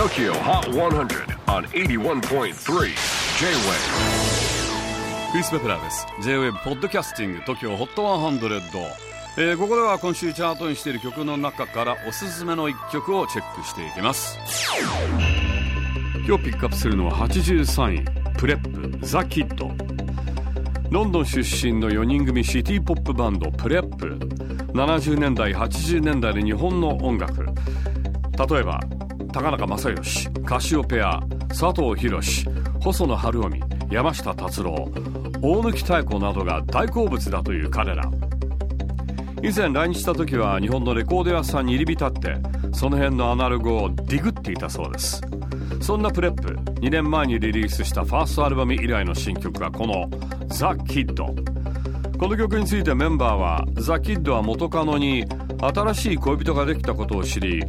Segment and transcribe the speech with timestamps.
[0.00, 2.52] TOKYO HOT 100 on 81.3 J-WAVE
[5.30, 6.06] クリス・ペプラーです。
[6.22, 8.86] J-WAVE ポッドキャスティング TOKYO HOT 100、
[9.36, 14.38] えー、ここでは今週チャートインしている曲の中からおすすめの一曲をチェックしていきます。
[16.26, 18.04] 今日ピックアップするのは83位。
[18.38, 19.70] PREP The Kid。
[20.90, 24.18] ロンドン出身の4人組シティポップバンド PREP。
[24.72, 27.44] 70年代80年代で日本の音楽。
[27.44, 28.80] 例えば
[29.32, 32.20] 高中正義カシオペア佐藤博
[32.80, 34.90] 細野晴臣山下達郎
[35.40, 38.10] 大貫妙子などが大好物だという彼ら。
[39.42, 42.36] 以前来日した時は日本のレコード屋さんに入り浸って
[42.72, 45.22] その辺のアナログをディグっていたそうです。
[45.80, 46.48] そんな PREP
[46.80, 55.24] 2年前にリリースしたファーストアルバム以来の新曲がこの「The Kid」この曲についてメンバーは The Kid は元カノに
[55.60, 57.62] 新しい恋人ができたことを知り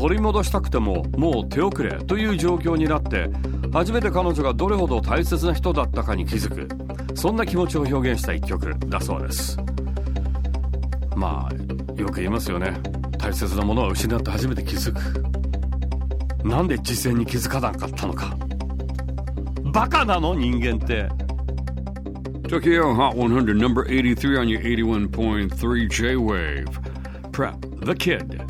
[0.00, 3.28] 取り戻したくてももう手遅れという状況になって
[3.70, 7.14] 初めて彼女がどれほど大切な人だったかに気づく。
[7.14, 9.58] そんな気持ちを表現した一曲だそうです。
[11.14, 12.80] まあよく言いますよね。
[13.18, 16.48] 大切なものは失って初めて気づく。
[16.48, 18.34] なんで事前に気づかなかったのか。
[19.64, 21.10] バカなの人間って。
[22.48, 26.64] Tokyo Hot 100 number 83 on your 81.3 J-Wave
[27.32, 28.49] Prep the Kid.